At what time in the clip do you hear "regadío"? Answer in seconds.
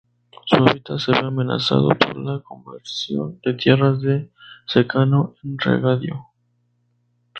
5.59-6.25